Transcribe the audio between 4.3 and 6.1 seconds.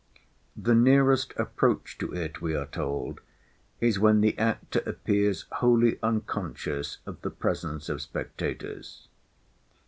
actor appears wholly